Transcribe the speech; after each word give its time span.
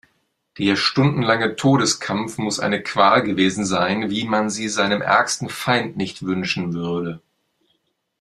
Der 0.57 0.77
stundenlange 0.77 1.55
Todeskampf 1.57 2.39
muss 2.39 2.59
eine 2.59 2.81
Qual 2.81 3.21
gewesen 3.21 3.67
sein, 3.67 4.09
wie 4.09 4.27
man 4.27 4.49
sie 4.49 4.67
seinem 4.67 4.99
ärgsten 5.03 5.47
Feind 5.47 5.95
nicht 5.95 6.25
wünschen 6.25 6.73
würde. 6.73 7.21